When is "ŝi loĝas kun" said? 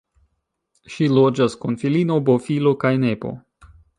0.93-1.77